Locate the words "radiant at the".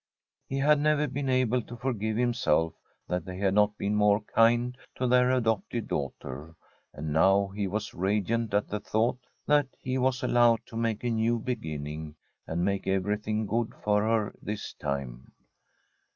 7.93-8.79